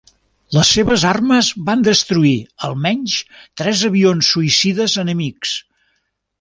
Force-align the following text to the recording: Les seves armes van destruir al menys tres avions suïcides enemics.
Les 0.55 0.69
seves 0.77 1.03
armes 1.09 1.49
van 1.67 1.83
destruir 1.89 2.33
al 2.69 2.75
menys 2.87 3.19
tres 3.63 3.87
avions 3.93 4.33
suïcides 4.37 5.01
enemics. 5.07 5.57